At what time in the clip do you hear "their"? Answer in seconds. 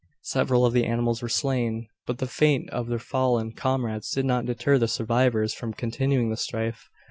2.87-2.97